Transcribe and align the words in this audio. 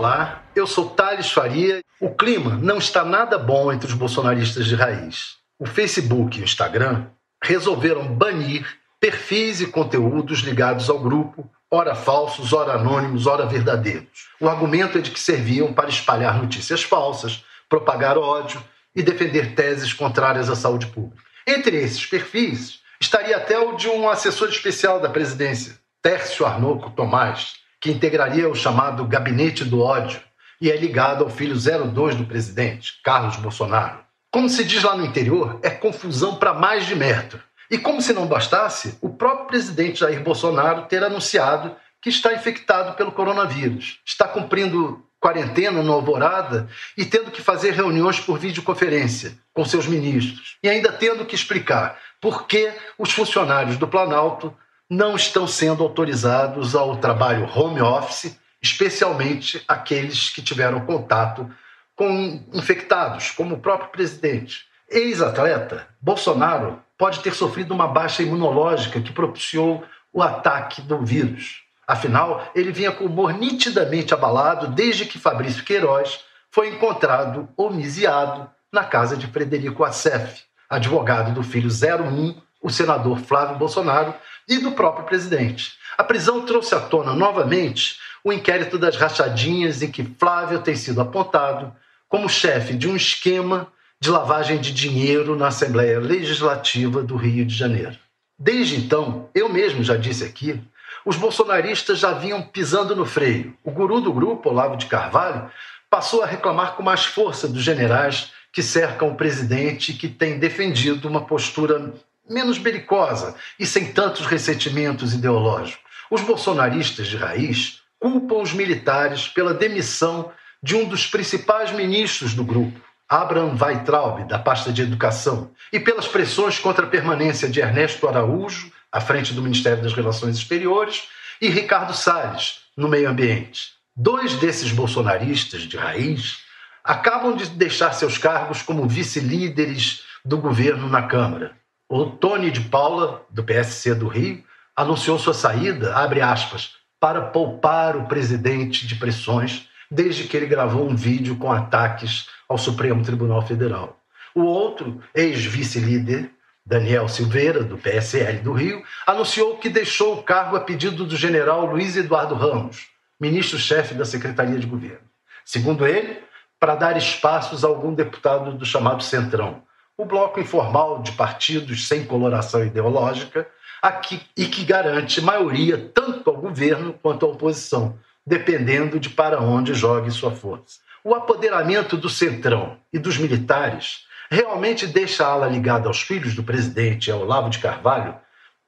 Olá, 0.00 0.44
eu 0.56 0.66
sou 0.66 0.88
Thales 0.88 1.30
Faria. 1.30 1.84
O 2.00 2.08
clima 2.14 2.56
não 2.56 2.78
está 2.78 3.04
nada 3.04 3.36
bom 3.36 3.70
entre 3.70 3.86
os 3.86 3.92
bolsonaristas 3.92 4.64
de 4.64 4.74
raiz. 4.74 5.34
O 5.58 5.66
Facebook 5.66 6.38
e 6.38 6.40
o 6.40 6.44
Instagram 6.44 7.08
resolveram 7.44 8.08
banir 8.14 8.66
perfis 8.98 9.60
e 9.60 9.66
conteúdos 9.66 10.38
ligados 10.38 10.88
ao 10.88 10.98
grupo, 10.98 11.46
ora 11.70 11.94
falsos, 11.94 12.54
ora 12.54 12.80
anônimos, 12.80 13.26
ora 13.26 13.44
verdadeiros. 13.44 14.30
O 14.40 14.48
argumento 14.48 14.96
é 14.96 15.02
de 15.02 15.10
que 15.10 15.20
serviam 15.20 15.70
para 15.70 15.90
espalhar 15.90 16.40
notícias 16.40 16.82
falsas, 16.82 17.44
propagar 17.68 18.16
ódio 18.16 18.64
e 18.96 19.02
defender 19.02 19.54
teses 19.54 19.92
contrárias 19.92 20.48
à 20.48 20.56
saúde 20.56 20.86
pública. 20.86 21.22
Entre 21.46 21.76
esses 21.76 22.06
perfis 22.06 22.80
estaria 22.98 23.36
até 23.36 23.58
o 23.58 23.76
de 23.76 23.86
um 23.86 24.08
assessor 24.08 24.48
especial 24.48 24.98
da 24.98 25.10
presidência, 25.10 25.78
Tércio 26.00 26.46
Arnolco 26.46 26.88
Tomás, 26.88 27.60
que 27.80 27.90
integraria 27.90 28.48
o 28.48 28.54
chamado 28.54 29.04
Gabinete 29.04 29.64
do 29.64 29.80
Ódio 29.80 30.20
e 30.60 30.70
é 30.70 30.76
ligado 30.76 31.24
ao 31.24 31.30
filho 31.30 31.56
02 31.56 32.14
do 32.16 32.26
presidente, 32.26 33.00
Carlos 33.02 33.36
Bolsonaro. 33.36 34.00
Como 34.30 34.48
se 34.48 34.62
diz 34.64 34.82
lá 34.82 34.94
no 34.94 35.06
interior, 35.06 35.58
é 35.62 35.70
confusão 35.70 36.36
para 36.36 36.52
mais 36.52 36.86
de 36.86 36.94
metro. 36.94 37.40
E 37.70 37.78
como 37.78 38.02
se 38.02 38.12
não 38.12 38.26
bastasse, 38.26 38.98
o 39.00 39.08
próprio 39.08 39.46
presidente 39.46 40.00
Jair 40.00 40.22
Bolsonaro 40.22 40.82
ter 40.82 41.02
anunciado 41.02 41.74
que 42.02 42.10
está 42.10 42.32
infectado 42.32 42.94
pelo 42.94 43.12
coronavírus, 43.12 44.00
está 44.04 44.26
cumprindo 44.28 45.04
quarentena 45.20 45.82
no 45.82 45.92
Alvorada 45.92 46.68
e 46.96 47.04
tendo 47.04 47.30
que 47.30 47.42
fazer 47.42 47.72
reuniões 47.72 48.18
por 48.18 48.38
videoconferência 48.38 49.34
com 49.52 49.64
seus 49.64 49.86
ministros, 49.86 50.56
e 50.62 50.68
ainda 50.68 50.90
tendo 50.90 51.26
que 51.26 51.34
explicar 51.34 51.98
por 52.20 52.46
que 52.46 52.72
os 52.98 53.12
funcionários 53.12 53.76
do 53.76 53.86
Planalto 53.86 54.54
não 54.90 55.14
estão 55.14 55.46
sendo 55.46 55.84
autorizados 55.84 56.74
ao 56.74 56.96
trabalho 56.96 57.48
home 57.54 57.80
office, 57.80 58.36
especialmente 58.60 59.62
aqueles 59.68 60.30
que 60.30 60.42
tiveram 60.42 60.80
contato 60.80 61.48
com 61.94 62.42
infectados, 62.52 63.30
como 63.30 63.54
o 63.54 63.60
próprio 63.60 63.90
presidente. 63.90 64.64
Ex-atleta, 64.88 65.86
Bolsonaro 66.00 66.82
pode 66.98 67.20
ter 67.20 67.32
sofrido 67.34 67.72
uma 67.72 67.86
baixa 67.86 68.24
imunológica 68.24 69.00
que 69.00 69.12
propiciou 69.12 69.84
o 70.12 70.20
ataque 70.20 70.82
do 70.82 70.98
vírus. 71.04 71.62
Afinal, 71.86 72.50
ele 72.54 72.72
vinha 72.72 72.90
com 72.90 73.04
o 73.04 73.06
humor 73.06 73.32
nitidamente 73.32 74.12
abalado 74.12 74.66
desde 74.68 75.06
que 75.06 75.18
Fabrício 75.18 75.64
Queiroz 75.64 76.20
foi 76.50 76.68
encontrado 76.68 77.48
homiciado 77.56 78.50
na 78.72 78.82
casa 78.82 79.16
de 79.16 79.28
Frederico 79.28 79.84
Assef, 79.84 80.42
advogado 80.68 81.32
do 81.32 81.42
filho 81.42 81.68
01, 81.68 82.40
o 82.60 82.70
senador 82.70 83.18
Flávio 83.18 83.56
Bolsonaro, 83.56 84.14
e 84.48 84.58
do 84.58 84.72
próprio 84.72 85.06
presidente. 85.06 85.74
A 85.96 86.02
prisão 86.02 86.44
trouxe 86.44 86.74
à 86.74 86.80
tona 86.80 87.14
novamente 87.14 87.98
o 88.24 88.32
inquérito 88.32 88.78
das 88.78 88.96
rachadinhas 88.96 89.80
em 89.82 89.90
que 89.90 90.04
Flávio 90.18 90.60
tem 90.60 90.74
sido 90.74 91.00
apontado 91.00 91.72
como 92.08 92.28
chefe 92.28 92.74
de 92.74 92.88
um 92.88 92.96
esquema 92.96 93.68
de 94.00 94.10
lavagem 94.10 94.58
de 94.58 94.72
dinheiro 94.72 95.36
na 95.36 95.48
Assembleia 95.48 96.00
Legislativa 96.00 97.02
do 97.02 97.16
Rio 97.16 97.44
de 97.46 97.54
Janeiro. 97.54 97.96
Desde 98.38 98.76
então, 98.76 99.28
eu 99.34 99.48
mesmo 99.48 99.84
já 99.84 99.96
disse 99.96 100.24
aqui, 100.24 100.60
os 101.04 101.16
bolsonaristas 101.16 101.98
já 101.98 102.12
vinham 102.12 102.42
pisando 102.42 102.96
no 102.96 103.06
freio. 103.06 103.54
O 103.62 103.70
guru 103.70 104.00
do 104.00 104.12
grupo, 104.12 104.48
Olavo 104.48 104.76
de 104.76 104.86
Carvalho, 104.86 105.50
passou 105.88 106.22
a 106.22 106.26
reclamar 106.26 106.74
com 106.74 106.82
mais 106.82 107.04
força 107.04 107.46
dos 107.46 107.62
generais 107.62 108.32
que 108.52 108.62
cercam 108.62 109.10
o 109.10 109.14
presidente 109.14 109.92
que 109.92 110.08
têm 110.08 110.38
defendido 110.38 111.06
uma 111.08 111.24
postura 111.24 111.92
menos 112.30 112.58
belicosa 112.58 113.34
e 113.58 113.66
sem 113.66 113.92
tantos 113.92 114.24
ressentimentos 114.24 115.12
ideológicos. 115.12 115.84
Os 116.08 116.22
bolsonaristas 116.22 117.08
de 117.08 117.16
raiz 117.16 117.80
culpam 117.98 118.36
os 118.36 118.52
militares 118.52 119.28
pela 119.28 119.52
demissão 119.52 120.32
de 120.62 120.76
um 120.76 120.88
dos 120.88 121.06
principais 121.06 121.72
ministros 121.72 122.32
do 122.32 122.44
grupo, 122.44 122.80
Abraham 123.08 123.56
Weitraub, 123.60 124.24
da 124.28 124.38
pasta 124.38 124.72
de 124.72 124.82
Educação, 124.82 125.50
e 125.72 125.80
pelas 125.80 126.06
pressões 126.06 126.58
contra 126.58 126.86
a 126.86 126.88
permanência 126.88 127.48
de 127.48 127.60
Ernesto 127.60 128.06
Araújo, 128.06 128.70
à 128.92 129.00
frente 129.00 129.34
do 129.34 129.42
Ministério 129.42 129.82
das 129.82 129.92
Relações 129.92 130.36
Exteriores, 130.36 131.08
e 131.40 131.48
Ricardo 131.48 131.92
Salles, 131.92 132.60
no 132.76 132.88
Meio 132.88 133.08
Ambiente. 133.08 133.72
Dois 133.96 134.34
desses 134.34 134.70
bolsonaristas 134.70 135.62
de 135.62 135.76
raiz 135.76 136.38
acabam 136.84 137.36
de 137.36 137.46
deixar 137.50 137.92
seus 137.92 138.16
cargos 138.16 138.62
como 138.62 138.88
vice-líderes 138.88 140.02
do 140.24 140.38
governo 140.38 140.88
na 140.88 141.02
Câmara. 141.02 141.59
O 141.92 142.06
Tony 142.06 142.52
de 142.52 142.60
Paula, 142.60 143.26
do 143.28 143.42
PSC 143.42 143.96
do 143.96 144.06
Rio, 144.06 144.44
anunciou 144.76 145.18
sua 145.18 145.34
saída, 145.34 145.92
abre 145.96 146.20
aspas, 146.20 146.74
para 147.00 147.20
poupar 147.20 147.96
o 147.96 148.06
presidente 148.06 148.86
de 148.86 148.94
pressões, 148.94 149.68
desde 149.90 150.22
que 150.28 150.36
ele 150.36 150.46
gravou 150.46 150.88
um 150.88 150.94
vídeo 150.94 151.34
com 151.34 151.50
ataques 151.50 152.28
ao 152.48 152.56
Supremo 152.56 153.02
Tribunal 153.02 153.42
Federal. 153.42 153.98
O 154.36 154.42
outro, 154.42 155.02
ex-vice-líder, 155.12 156.30
Daniel 156.64 157.08
Silveira, 157.08 157.64
do 157.64 157.76
PSL 157.76 158.38
do 158.38 158.52
Rio, 158.52 158.84
anunciou 159.04 159.56
que 159.56 159.68
deixou 159.68 160.14
o 160.14 160.22
cargo 160.22 160.54
a 160.54 160.60
pedido 160.60 161.04
do 161.04 161.16
general 161.16 161.66
Luiz 161.66 161.96
Eduardo 161.96 162.36
Ramos, 162.36 162.86
ministro-chefe 163.18 163.94
da 163.94 164.04
Secretaria 164.04 164.60
de 164.60 164.66
Governo. 164.68 165.10
Segundo 165.44 165.84
ele, 165.84 166.22
para 166.60 166.76
dar 166.76 166.96
espaços 166.96 167.64
a 167.64 167.66
algum 167.66 167.92
deputado 167.92 168.52
do 168.52 168.64
chamado 168.64 169.02
Centrão, 169.02 169.68
o 170.00 170.04
bloco 170.06 170.40
informal 170.40 171.02
de 171.02 171.12
partidos 171.12 171.86
sem 171.86 172.06
coloração 172.06 172.64
ideológica 172.64 173.46
aqui, 173.82 174.22
e 174.34 174.46
que 174.46 174.64
garante 174.64 175.20
maioria 175.20 175.90
tanto 175.94 176.30
ao 176.30 176.36
governo 176.36 176.94
quanto 177.02 177.26
à 177.26 177.28
oposição, 177.28 177.98
dependendo 178.26 178.98
de 178.98 179.10
para 179.10 179.40
onde 179.40 179.74
jogue 179.74 180.10
sua 180.10 180.30
força. 180.30 180.78
O 181.04 181.14
apoderamento 181.14 181.98
do 181.98 182.08
centrão 182.08 182.78
e 182.90 182.98
dos 182.98 183.18
militares 183.18 184.06
realmente 184.30 184.86
deixa 184.86 185.26
a 185.26 185.32
ala 185.32 185.48
ligada 185.48 185.86
aos 185.86 186.00
filhos 186.00 186.34
do 186.34 186.42
presidente, 186.42 187.10
ao 187.10 187.20
Olavo 187.20 187.50
de 187.50 187.58
Carvalho, 187.58 188.14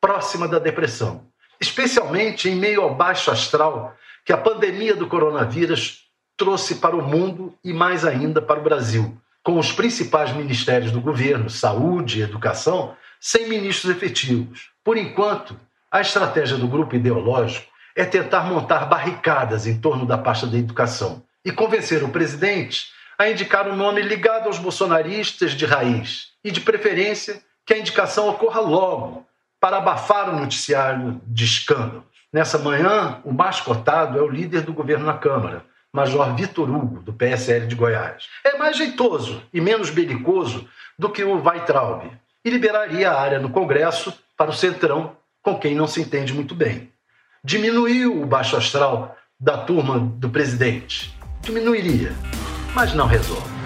próxima 0.02 0.46
da 0.46 0.58
depressão, 0.58 1.26
especialmente 1.58 2.50
em 2.50 2.56
meio 2.56 2.82
ao 2.82 2.94
baixo 2.94 3.30
astral 3.30 3.96
que 4.22 4.34
a 4.34 4.38
pandemia 4.38 4.94
do 4.94 5.06
coronavírus 5.06 6.04
trouxe 6.36 6.74
para 6.74 6.96
o 6.96 7.02
mundo 7.02 7.54
e 7.64 7.72
mais 7.72 8.04
ainda 8.04 8.42
para 8.42 8.60
o 8.60 8.62
Brasil, 8.62 9.16
com 9.42 9.58
os 9.58 9.72
principais 9.72 10.32
ministérios 10.32 10.92
do 10.92 11.00
governo, 11.00 11.50
saúde 11.50 12.20
e 12.20 12.22
educação, 12.22 12.94
sem 13.20 13.48
ministros 13.48 13.94
efetivos. 13.94 14.70
Por 14.84 14.96
enquanto, 14.96 15.58
a 15.90 16.00
estratégia 16.00 16.56
do 16.56 16.68
grupo 16.68 16.94
ideológico 16.94 17.70
é 17.94 18.04
tentar 18.04 18.44
montar 18.44 18.86
barricadas 18.86 19.66
em 19.66 19.78
torno 19.78 20.06
da 20.06 20.16
pasta 20.16 20.46
da 20.46 20.56
educação 20.56 21.22
e 21.44 21.52
convencer 21.52 22.02
o 22.02 22.08
presidente 22.08 22.88
a 23.18 23.28
indicar 23.28 23.68
um 23.68 23.76
nome 23.76 24.00
ligado 24.00 24.46
aos 24.46 24.58
bolsonaristas 24.58 25.52
de 25.52 25.66
raiz 25.66 26.28
e, 26.42 26.50
de 26.50 26.60
preferência, 26.60 27.42
que 27.66 27.74
a 27.74 27.78
indicação 27.78 28.28
ocorra 28.28 28.60
logo 28.60 29.26
para 29.60 29.76
abafar 29.76 30.28
o 30.28 30.38
noticiário 30.38 31.20
de 31.26 31.44
escândalos. 31.44 32.02
Nessa 32.32 32.58
manhã, 32.58 33.20
o 33.24 33.32
mais 33.32 33.60
cotado 33.60 34.18
é 34.18 34.22
o 34.22 34.28
líder 34.28 34.62
do 34.62 34.72
governo 34.72 35.04
na 35.04 35.18
Câmara, 35.18 35.64
Major 35.92 36.34
Vitor 36.34 36.70
Hugo, 36.70 37.02
do 37.02 37.12
PSL 37.12 37.66
de 37.66 37.74
Goiás. 37.74 38.28
É 38.42 38.56
mais 38.56 38.76
jeitoso 38.76 39.42
e 39.52 39.60
menos 39.60 39.90
belicoso 39.90 40.66
do 40.98 41.10
que 41.10 41.22
o 41.22 41.42
Weitraub 41.42 42.10
e 42.44 42.50
liberaria 42.50 43.10
a 43.10 43.20
área 43.20 43.38
no 43.38 43.50
Congresso 43.50 44.12
para 44.36 44.50
o 44.50 44.54
Centrão, 44.54 45.16
com 45.42 45.58
quem 45.58 45.74
não 45.74 45.86
se 45.86 46.00
entende 46.00 46.32
muito 46.32 46.54
bem. 46.54 46.90
Diminuiu 47.44 48.22
o 48.22 48.26
baixo 48.26 48.56
astral 48.56 49.16
da 49.38 49.58
turma 49.58 49.98
do 49.98 50.30
presidente. 50.30 51.14
Diminuiria, 51.42 52.12
mas 52.74 52.94
não 52.94 53.06
resolve. 53.06 53.61